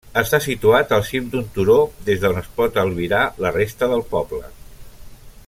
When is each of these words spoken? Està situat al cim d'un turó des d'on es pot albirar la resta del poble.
Està 0.19 0.37
situat 0.43 0.93
al 0.95 1.03
cim 1.09 1.27
d'un 1.33 1.45
turó 1.57 1.75
des 2.07 2.23
d'on 2.23 2.41
es 2.41 2.49
pot 2.61 2.81
albirar 2.85 3.21
la 3.45 3.53
resta 3.61 3.91
del 3.93 4.03
poble. 4.17 4.43